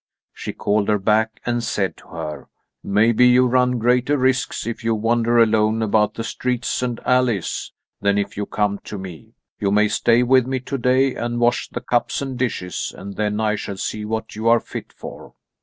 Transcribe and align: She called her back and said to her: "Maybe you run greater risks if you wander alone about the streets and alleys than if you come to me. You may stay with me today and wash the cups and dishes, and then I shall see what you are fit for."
She 0.33 0.51
called 0.51 0.89
her 0.89 0.97
back 0.97 1.39
and 1.45 1.63
said 1.63 1.95
to 1.97 2.07
her: 2.07 2.47
"Maybe 2.83 3.27
you 3.27 3.45
run 3.45 3.77
greater 3.77 4.17
risks 4.17 4.65
if 4.65 4.83
you 4.83 4.95
wander 4.95 5.37
alone 5.37 5.83
about 5.83 6.15
the 6.15 6.23
streets 6.23 6.81
and 6.81 6.99
alleys 7.05 7.71
than 8.01 8.17
if 8.17 8.35
you 8.35 8.47
come 8.47 8.79
to 8.85 8.97
me. 8.97 9.35
You 9.59 9.69
may 9.69 9.87
stay 9.87 10.23
with 10.23 10.47
me 10.47 10.59
today 10.59 11.13
and 11.13 11.39
wash 11.39 11.69
the 11.69 11.81
cups 11.81 12.19
and 12.19 12.35
dishes, 12.35 12.91
and 12.97 13.15
then 13.15 13.39
I 13.39 13.53
shall 13.55 13.77
see 13.77 14.03
what 14.03 14.35
you 14.35 14.47
are 14.49 14.59
fit 14.59 14.91
for." 14.91 15.35